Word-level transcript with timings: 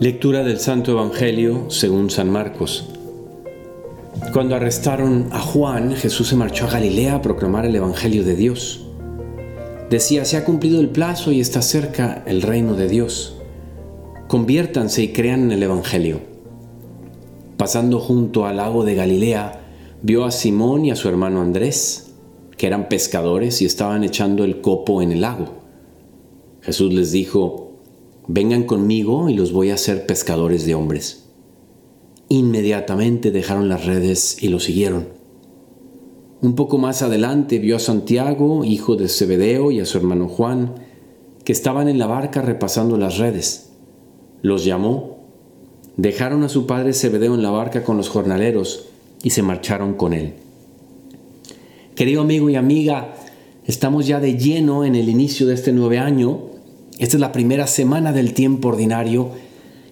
Lectura 0.00 0.42
del 0.42 0.58
Santo 0.58 0.92
Evangelio 0.92 1.66
según 1.68 2.08
San 2.08 2.30
Marcos. 2.30 2.86
Cuando 4.32 4.56
arrestaron 4.56 5.28
a 5.30 5.40
Juan, 5.40 5.94
Jesús 5.94 6.28
se 6.28 6.36
marchó 6.36 6.64
a 6.64 6.70
Galilea 6.70 7.16
a 7.16 7.20
proclamar 7.20 7.66
el 7.66 7.76
Evangelio 7.76 8.24
de 8.24 8.34
Dios. 8.34 8.86
Decía, 9.90 10.24
se 10.24 10.38
ha 10.38 10.46
cumplido 10.46 10.80
el 10.80 10.88
plazo 10.88 11.32
y 11.32 11.40
está 11.40 11.60
cerca 11.60 12.22
el 12.24 12.40
reino 12.40 12.76
de 12.76 12.88
Dios. 12.88 13.36
Conviértanse 14.26 15.02
y 15.02 15.08
crean 15.08 15.42
en 15.42 15.52
el 15.52 15.64
Evangelio. 15.64 16.20
Pasando 17.58 18.00
junto 18.00 18.46
al 18.46 18.56
lago 18.56 18.86
de 18.86 18.94
Galilea, 18.94 19.60
vio 20.00 20.24
a 20.24 20.30
Simón 20.30 20.86
y 20.86 20.92
a 20.92 20.96
su 20.96 21.10
hermano 21.10 21.42
Andrés, 21.42 22.14
que 22.56 22.66
eran 22.66 22.88
pescadores 22.88 23.60
y 23.60 23.66
estaban 23.66 24.02
echando 24.02 24.44
el 24.44 24.62
copo 24.62 25.02
en 25.02 25.12
el 25.12 25.20
lago. 25.20 25.60
Jesús 26.62 26.90
les 26.94 27.12
dijo, 27.12 27.69
vengan 28.28 28.64
conmigo 28.64 29.28
y 29.28 29.34
los 29.34 29.52
voy 29.52 29.70
a 29.70 29.74
hacer 29.74 30.06
pescadores 30.06 30.66
de 30.66 30.74
hombres. 30.74 31.26
Inmediatamente 32.28 33.30
dejaron 33.30 33.68
las 33.68 33.86
redes 33.86 34.42
y 34.42 34.48
lo 34.48 34.60
siguieron. 34.60 35.08
Un 36.42 36.54
poco 36.54 36.78
más 36.78 37.02
adelante 37.02 37.58
vio 37.58 37.76
a 37.76 37.80
Santiago, 37.80 38.64
hijo 38.64 38.96
de 38.96 39.08
Zebedeo, 39.08 39.70
y 39.72 39.80
a 39.80 39.84
su 39.84 39.98
hermano 39.98 40.28
Juan, 40.28 40.74
que 41.44 41.52
estaban 41.52 41.88
en 41.88 41.98
la 41.98 42.06
barca 42.06 42.40
repasando 42.40 42.96
las 42.96 43.18
redes. 43.18 43.72
Los 44.42 44.64
llamó, 44.64 45.18
dejaron 45.96 46.44
a 46.44 46.48
su 46.48 46.66
padre 46.66 46.94
Zebedeo 46.94 47.34
en 47.34 47.42
la 47.42 47.50
barca 47.50 47.84
con 47.84 47.96
los 47.96 48.08
jornaleros 48.08 48.86
y 49.22 49.30
se 49.30 49.42
marcharon 49.42 49.94
con 49.94 50.14
él. 50.14 50.34
Querido 51.94 52.22
amigo 52.22 52.48
y 52.48 52.56
amiga, 52.56 53.14
estamos 53.66 54.06
ya 54.06 54.20
de 54.20 54.38
lleno 54.38 54.84
en 54.84 54.94
el 54.94 55.10
inicio 55.10 55.46
de 55.46 55.54
este 55.54 55.72
nuevo 55.72 56.02
año 56.02 56.49
esta 57.00 57.16
es 57.16 57.20
la 57.20 57.32
primera 57.32 57.66
semana 57.66 58.12
del 58.12 58.34
tiempo 58.34 58.68
ordinario 58.68 59.30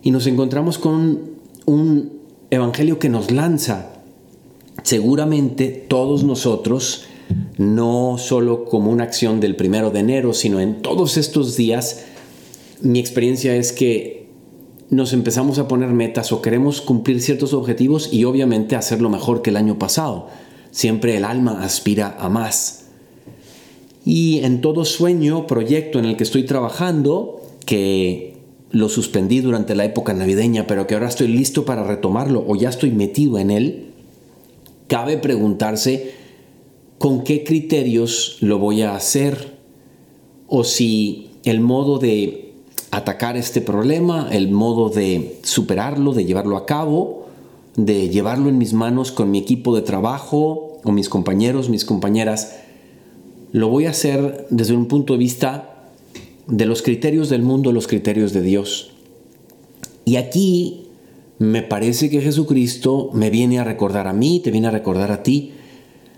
y 0.02 0.10
nos 0.10 0.26
encontramos 0.26 0.76
con 0.76 1.20
un 1.64 2.12
evangelio 2.50 2.98
que 2.98 3.08
nos 3.08 3.30
lanza. 3.30 3.94
Seguramente 4.82 5.68
todos 5.68 6.22
nosotros, 6.22 7.06
no 7.56 8.16
solo 8.18 8.66
como 8.66 8.90
una 8.90 9.04
acción 9.04 9.40
del 9.40 9.56
primero 9.56 9.90
de 9.90 10.00
enero, 10.00 10.34
sino 10.34 10.60
en 10.60 10.82
todos 10.82 11.16
estos 11.16 11.56
días, 11.56 12.04
mi 12.82 12.98
experiencia 12.98 13.56
es 13.56 13.72
que 13.72 14.28
nos 14.90 15.14
empezamos 15.14 15.58
a 15.58 15.66
poner 15.66 15.88
metas 15.88 16.30
o 16.30 16.42
queremos 16.42 16.82
cumplir 16.82 17.22
ciertos 17.22 17.54
objetivos 17.54 18.12
y 18.12 18.24
obviamente 18.24 18.76
hacerlo 18.76 19.08
mejor 19.08 19.40
que 19.40 19.48
el 19.48 19.56
año 19.56 19.78
pasado. 19.78 20.28
Siempre 20.72 21.16
el 21.16 21.24
alma 21.24 21.62
aspira 21.64 22.18
a 22.20 22.28
más. 22.28 22.87
Y 24.08 24.38
en 24.42 24.62
todo 24.62 24.86
sueño, 24.86 25.46
proyecto 25.46 25.98
en 25.98 26.06
el 26.06 26.16
que 26.16 26.24
estoy 26.24 26.44
trabajando, 26.44 27.42
que 27.66 28.38
lo 28.70 28.88
suspendí 28.88 29.40
durante 29.40 29.74
la 29.74 29.84
época 29.84 30.14
navideña, 30.14 30.66
pero 30.66 30.86
que 30.86 30.94
ahora 30.94 31.08
estoy 31.08 31.28
listo 31.28 31.66
para 31.66 31.84
retomarlo 31.84 32.42
o 32.48 32.56
ya 32.56 32.70
estoy 32.70 32.90
metido 32.90 33.38
en 33.38 33.50
él, 33.50 33.90
cabe 34.86 35.18
preguntarse 35.18 36.14
con 36.96 37.22
qué 37.22 37.44
criterios 37.44 38.38
lo 38.40 38.58
voy 38.58 38.80
a 38.80 38.96
hacer 38.96 39.58
o 40.46 40.64
si 40.64 41.28
el 41.44 41.60
modo 41.60 41.98
de 41.98 42.54
atacar 42.90 43.36
este 43.36 43.60
problema, 43.60 44.30
el 44.32 44.50
modo 44.50 44.88
de 44.88 45.38
superarlo, 45.42 46.14
de 46.14 46.24
llevarlo 46.24 46.56
a 46.56 46.64
cabo, 46.64 47.26
de 47.76 48.08
llevarlo 48.08 48.48
en 48.48 48.56
mis 48.56 48.72
manos 48.72 49.12
con 49.12 49.30
mi 49.30 49.36
equipo 49.36 49.76
de 49.76 49.82
trabajo 49.82 50.80
o 50.82 50.92
mis 50.92 51.10
compañeros, 51.10 51.68
mis 51.68 51.84
compañeras, 51.84 52.54
lo 53.52 53.68
voy 53.68 53.86
a 53.86 53.90
hacer 53.90 54.46
desde 54.50 54.74
un 54.74 54.86
punto 54.86 55.14
de 55.14 55.18
vista 55.18 55.90
de 56.46 56.66
los 56.66 56.82
criterios 56.82 57.28
del 57.28 57.42
mundo, 57.42 57.72
los 57.72 57.86
criterios 57.86 58.32
de 58.32 58.42
Dios. 58.42 58.92
Y 60.04 60.16
aquí 60.16 60.88
me 61.38 61.62
parece 61.62 62.10
que 62.10 62.20
Jesucristo 62.20 63.10
me 63.12 63.30
viene 63.30 63.58
a 63.58 63.64
recordar 63.64 64.06
a 64.06 64.12
mí, 64.12 64.40
te 64.40 64.50
viene 64.50 64.68
a 64.68 64.72
recordar 64.72 65.12
a 65.12 65.22
ti. 65.22 65.52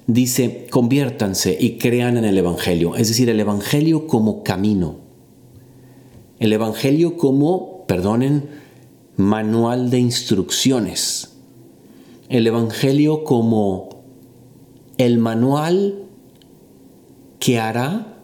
Dice, 0.06 0.66
conviértanse 0.70 1.56
y 1.58 1.78
crean 1.78 2.16
en 2.16 2.24
el 2.24 2.38
Evangelio, 2.38 2.96
es 2.96 3.08
decir, 3.08 3.28
el 3.28 3.38
Evangelio 3.38 4.06
como 4.06 4.42
camino. 4.42 4.98
El 6.38 6.52
Evangelio 6.52 7.16
como, 7.16 7.84
perdonen, 7.86 8.44
manual 9.16 9.91
de 9.91 9.98
instrucciones. 9.98 11.36
El 12.28 12.47
Evangelio 12.47 13.24
como 13.24 14.04
el 14.97 15.18
manual 15.18 16.09
que 17.41 17.59
hará 17.59 18.19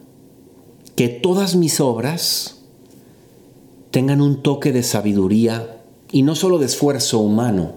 que 0.95 1.09
todas 1.09 1.57
mis 1.57 1.81
obras 1.81 2.63
tengan 3.91 4.21
un 4.21 4.43
toque 4.43 4.73
de 4.73 4.83
sabiduría 4.83 5.83
y 6.13 6.23
no 6.23 6.37
solo 6.37 6.59
de 6.59 6.67
esfuerzo 6.67 7.19
humano, 7.19 7.77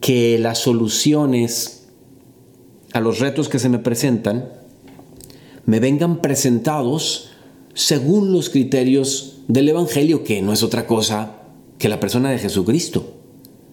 que 0.00 0.38
las 0.38 0.58
soluciones 0.58 1.86
a 2.92 3.00
los 3.00 3.20
retos 3.20 3.48
que 3.48 3.58
se 3.58 3.68
me 3.68 3.78
presentan 3.78 4.50
me 5.64 5.80
vengan 5.80 6.20
presentados 6.20 7.30
según 7.74 8.32
los 8.32 8.50
criterios 8.50 9.38
del 9.48 9.68
Evangelio, 9.68 10.24
que 10.24 10.42
no 10.42 10.52
es 10.52 10.62
otra 10.62 10.86
cosa 10.86 11.36
que 11.78 11.88
la 11.88 12.00
persona 12.00 12.30
de 12.30 12.38
Jesucristo 12.38 13.14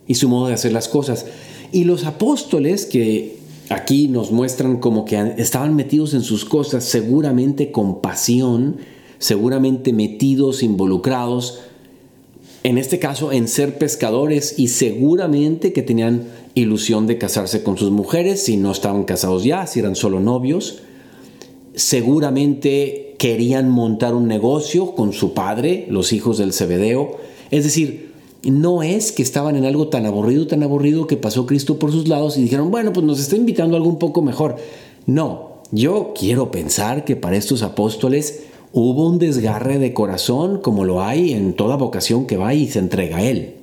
y 0.08 0.16
su 0.16 0.30
modo 0.30 0.48
de 0.48 0.54
hacer 0.54 0.72
las 0.72 0.88
cosas. 0.88 1.26
Y 1.72 1.86
los 1.86 2.06
apóstoles 2.06 2.86
que 2.86 3.40
aquí 3.70 4.08
nos 4.08 4.32
muestran 4.32 4.78
como 4.78 5.06
que 5.06 5.34
estaban 5.38 5.76
metidos 5.76 6.14
en 6.14 6.22
sus 6.22 6.46
cosas, 6.46 6.84
seguramente 6.84 7.72
con 7.72 8.02
pasión, 8.02 8.78
seguramente 9.20 9.94
metidos, 9.94 10.64
involucrados, 10.64 11.62
en 12.64 12.80
este 12.80 12.98
caso 12.98 13.32
en 13.32 13.48
ser 13.48 13.78
pescadores 13.78 14.58
y 14.58 14.70
seguramente 14.70 15.72
que 15.72 15.84
tenían 15.84 16.24
ilusión 16.56 17.06
de 17.06 17.20
casarse 17.20 17.62
con 17.62 17.78
sus 17.78 17.92
mujeres 17.92 18.44
si 18.44 18.58
no 18.58 18.72
estaban 18.72 19.04
casados 19.04 19.44
ya, 19.44 19.68
si 19.68 19.80
eran 19.82 19.96
solo 19.96 20.20
novios. 20.20 20.80
Seguramente 21.76 23.16
querían 23.20 23.70
montar 23.70 24.16
un 24.16 24.28
negocio 24.28 24.96
con 24.96 25.14
su 25.14 25.34
padre, 25.34 25.86
los 25.90 26.12
hijos 26.12 26.40
del 26.40 26.54
Cebedeo. 26.54 27.18
Es 27.52 27.66
decir, 27.66 28.14
no 28.52 28.84
es 28.84 29.12
que 29.12 29.24
estaban 29.24 29.56
en 29.56 29.66
algo 29.66 29.88
tan 29.88 30.06
aburrido, 30.06 30.48
tan 30.48 30.64
aburrido 30.64 31.08
que 31.08 31.18
pasó 31.18 31.46
Cristo 31.46 31.80
por 31.80 31.92
sus 31.92 32.08
lados 32.08 32.38
y 32.38 32.42
dijeron, 32.42 32.72
bueno, 32.72 32.94
pues 32.94 33.06
nos 33.06 33.20
está 33.20 33.36
invitando 33.36 33.76
a 33.76 33.78
algo 33.78 33.90
un 33.90 34.00
poco 34.00 34.22
mejor. 34.22 34.58
No, 35.06 35.62
yo 35.72 36.14
quiero 36.18 36.52
pensar 36.52 37.06
que 37.06 37.16
para 37.16 37.38
estos 37.38 37.64
apóstoles 37.64 38.44
hubo 38.72 39.08
un 39.08 39.20
desgarre 39.20 39.80
de 39.80 39.94
corazón 39.94 40.60
como 40.62 40.86
lo 40.86 41.02
hay 41.02 41.34
en 41.34 41.54
toda 41.54 41.76
vocación 41.76 42.28
que 42.28 42.38
va 42.38 42.54
y 42.54 42.68
se 42.68 42.80
entrega 42.80 43.18
a 43.18 43.24
Él. 43.24 43.56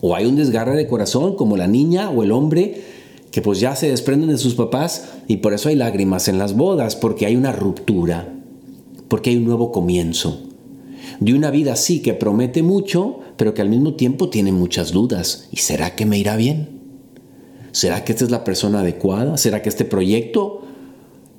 O 0.00 0.14
hay 0.14 0.26
un 0.26 0.36
desgarre 0.36 0.76
de 0.76 0.86
corazón 0.86 1.36
como 1.36 1.56
la 1.56 1.66
niña 1.66 2.10
o 2.10 2.22
el 2.22 2.32
hombre 2.32 2.82
que 3.30 3.40
pues 3.40 3.60
ya 3.60 3.76
se 3.76 3.88
desprenden 3.88 4.30
de 4.30 4.38
sus 4.38 4.54
papás 4.54 5.08
y 5.26 5.38
por 5.38 5.54
eso 5.54 5.68
hay 5.68 5.74
lágrimas 5.74 6.28
en 6.28 6.38
las 6.38 6.54
bodas, 6.56 6.96
porque 6.96 7.26
hay 7.26 7.36
una 7.36 7.52
ruptura, 7.52 8.34
porque 9.08 9.30
hay 9.30 9.36
un 9.36 9.44
nuevo 9.44 9.72
comienzo 9.72 10.40
de 11.20 11.34
una 11.34 11.50
vida 11.50 11.72
así 11.72 12.00
que 12.00 12.14
promete 12.14 12.62
mucho, 12.62 13.20
pero 13.36 13.54
que 13.54 13.62
al 13.62 13.68
mismo 13.68 13.94
tiempo 13.94 14.28
tiene 14.28 14.52
muchas 14.52 14.92
dudas. 14.92 15.48
¿Y 15.50 15.58
será 15.58 15.94
que 15.94 16.06
me 16.06 16.18
irá 16.18 16.36
bien? 16.36 16.80
¿Será 17.72 18.04
que 18.04 18.12
esta 18.12 18.24
es 18.24 18.30
la 18.30 18.44
persona 18.44 18.80
adecuada? 18.80 19.36
¿Será 19.36 19.62
que 19.62 19.68
este 19.68 19.84
proyecto 19.84 20.62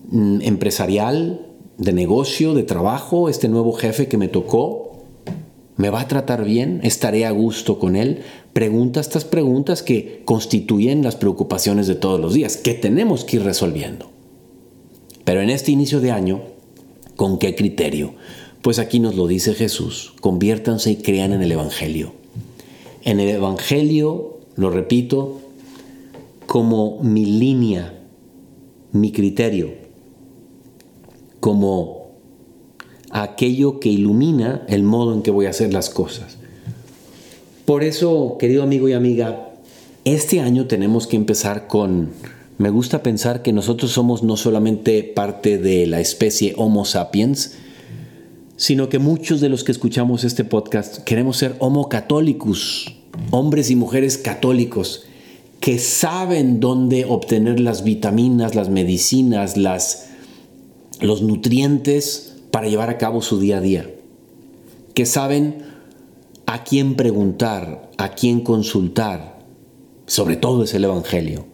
mm, 0.09 0.41
empresarial, 0.41 1.47
de 1.77 1.93
negocio, 1.93 2.53
de 2.53 2.63
trabajo, 2.63 3.29
este 3.29 3.49
nuevo 3.49 3.73
jefe 3.73 4.07
que 4.07 4.17
me 4.17 4.27
tocó, 4.27 5.03
me 5.77 5.89
va 5.89 6.01
a 6.01 6.07
tratar 6.07 6.43
bien? 6.43 6.79
¿Estaré 6.83 7.25
a 7.25 7.31
gusto 7.31 7.79
con 7.79 7.95
él? 7.95 8.19
Pregunta 8.53 8.99
estas 8.99 9.25
preguntas 9.25 9.83
que 9.83 10.21
constituyen 10.25 11.03
las 11.03 11.15
preocupaciones 11.15 11.87
de 11.87 11.95
todos 11.95 12.19
los 12.19 12.33
días, 12.33 12.57
que 12.57 12.73
tenemos 12.73 13.23
que 13.23 13.37
ir 13.37 13.43
resolviendo. 13.43 14.11
Pero 15.23 15.41
en 15.41 15.49
este 15.49 15.71
inicio 15.71 15.99
de 15.99 16.11
año, 16.11 16.41
¿con 17.15 17.37
qué 17.37 17.55
criterio? 17.55 18.13
Pues 18.67 18.79
aquí 18.79 18.99
nos 18.99 19.15
lo 19.15 19.27
dice 19.27 19.53
Jesús, 19.53 20.11
conviértanse 20.19 20.91
y 20.91 20.95
crean 20.97 21.31
en 21.31 21.41
el 21.41 21.53
Evangelio. 21.53 22.11
En 23.05 23.21
el 23.21 23.29
Evangelio, 23.29 24.39
lo 24.57 24.69
repito, 24.69 25.39
como 26.47 27.01
mi 27.01 27.25
línea, 27.25 27.97
mi 28.91 29.13
criterio, 29.13 29.69
como 31.39 32.09
aquello 33.09 33.79
que 33.79 33.87
ilumina 33.87 34.65
el 34.67 34.83
modo 34.83 35.13
en 35.13 35.21
que 35.21 35.31
voy 35.31 35.45
a 35.45 35.51
hacer 35.51 35.71
las 35.71 35.89
cosas. 35.89 36.37
Por 37.63 37.85
eso, 37.85 38.35
querido 38.37 38.63
amigo 38.63 38.89
y 38.89 38.91
amiga, 38.91 39.53
este 40.03 40.41
año 40.41 40.67
tenemos 40.67 41.07
que 41.07 41.15
empezar 41.15 41.67
con, 41.67 42.09
me 42.57 42.69
gusta 42.69 43.01
pensar 43.01 43.43
que 43.43 43.53
nosotros 43.53 43.91
somos 43.91 44.23
no 44.23 44.35
solamente 44.35 45.03
parte 45.03 45.57
de 45.57 45.87
la 45.87 46.01
especie 46.01 46.53
Homo 46.57 46.83
sapiens, 46.83 47.55
sino 48.57 48.89
que 48.89 48.97
muchos 48.97 49.39
de 49.39 49.49
los 49.49 49.63
que 49.63 49.71
escuchamos 49.71 50.23
este 50.23 50.43
podcast 50.43 51.03
queremos 51.03 51.37
ser 51.37 51.55
homo 51.59 51.89
católicos, 51.89 52.97
hombres 53.29 53.69
y 53.69 53.75
mujeres 53.75 54.17
católicos, 54.17 55.05
que 55.59 55.77
saben 55.77 56.59
dónde 56.59 57.05
obtener 57.05 57.59
las 57.59 57.83
vitaminas, 57.83 58.55
las 58.55 58.69
medicinas, 58.69 59.57
las, 59.57 60.09
los 60.99 61.21
nutrientes 61.21 62.35
para 62.51 62.67
llevar 62.67 62.89
a 62.89 62.97
cabo 62.97 63.21
su 63.21 63.39
día 63.39 63.57
a 63.57 63.61
día, 63.61 63.89
que 64.95 65.05
saben 65.05 65.63
a 66.47 66.63
quién 66.63 66.95
preguntar, 66.95 67.91
a 67.97 68.09
quién 68.09 68.41
consultar, 68.41 69.39
sobre 70.07 70.35
todo 70.35 70.63
es 70.63 70.73
el 70.73 70.83
Evangelio. 70.83 71.45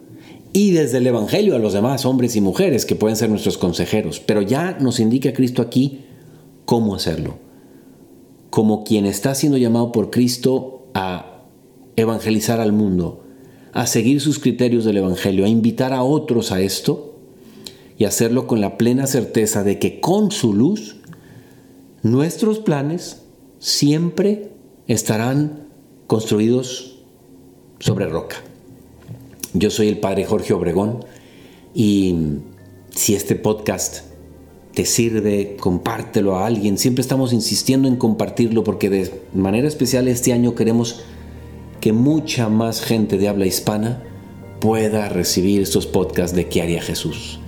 Y 0.54 0.72
desde 0.72 1.00
el 1.00 1.08
Evangelio 1.08 1.56
a 1.56 1.60
los 1.60 1.74
demás 1.74 2.06
hombres 2.06 2.36
y 2.36 2.42
mujeres 2.42 2.86
que 2.86 2.96
pueden 2.96 3.18
ser 3.18 3.30
nuestros 3.30 3.58
consejeros. 3.58 4.20
Pero 4.20 4.44
ya 4.44 4.78
nos 4.80 5.00
indica 5.00 5.34
Cristo 5.34 5.64
aquí 5.64 6.02
cómo 6.66 6.96
hacerlo. 6.96 7.36
Como 8.50 8.84
quien 8.84 9.06
está 9.06 9.36
siendo 9.36 9.58
llamado 9.58 9.92
por 9.92 10.10
Cristo 10.10 10.88
a 10.94 11.44
evangelizar 11.96 12.60
al 12.60 12.72
mundo, 12.72 13.24
a 13.74 13.88
seguir 13.88 14.22
sus 14.22 14.40
criterios 14.40 14.86
del 14.86 14.98
Evangelio, 14.98 15.46
a 15.46 15.50
invitar 15.50 15.94
a 15.94 16.04
otros 16.04 16.52
a 16.52 16.62
esto 16.62 17.16
y 17.98 18.06
hacerlo 18.06 18.48
con 18.48 18.62
la 18.62 18.78
plena 18.78 19.08
certeza 19.08 19.64
de 19.64 19.80
que 19.80 20.00
con 20.00 20.32
su 20.32 20.54
luz 20.54 20.98
nuestros 22.02 22.60
planes 22.60 23.24
siempre 23.60 24.52
estarán 24.88 25.68
construidos 26.08 27.00
sobre 27.80 28.08
roca. 28.08 28.38
Yo 29.54 29.70
soy 29.70 29.88
el 29.88 30.00
padre 30.00 30.26
Jorge 30.26 30.54
Obregón 30.54 31.06
y 31.74 32.16
si 32.92 33.16
este 33.16 33.36
podcast 33.36 34.13
te 34.74 34.86
sirve, 34.86 35.56
compártelo 35.60 36.36
a 36.36 36.48
alguien. 36.48 36.78
Siempre 36.78 37.02
estamos 37.02 37.34
insistiendo 37.34 37.88
en 37.88 37.96
compartirlo 37.96 38.64
porque 38.64 38.90
de 38.90 39.12
manera 39.34 39.68
especial 39.68 40.08
este 40.08 40.34
año 40.34 40.56
queremos 40.56 41.02
que 41.80 41.94
mucha 41.94 42.50
más 42.50 42.82
gente 42.82 43.18
de 43.18 43.28
habla 43.28 43.46
hispana 43.46 44.04
pueda 44.60 45.10
recibir 45.10 45.62
estos 45.62 45.86
podcasts 45.86 46.36
de 46.36 46.48
¿Qué 46.48 46.62
haría 46.62 46.82
Jesús? 46.82 47.40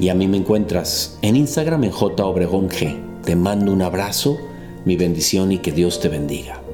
Y 0.00 0.08
a 0.08 0.14
mí 0.14 0.26
me 0.26 0.38
encuentras 0.38 1.18
en 1.22 1.36
Instagram 1.36 1.84
en 1.84 1.90
J 1.90 2.24
Obregón 2.24 2.68
G. 2.68 2.96
Te 3.22 3.36
mando 3.36 3.72
un 3.72 3.82
abrazo, 3.82 4.38
mi 4.84 4.96
bendición 4.96 5.52
y 5.52 5.58
que 5.58 5.72
Dios 5.72 6.00
te 6.00 6.08
bendiga. 6.08 6.65